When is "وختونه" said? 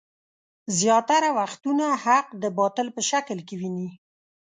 1.39-1.85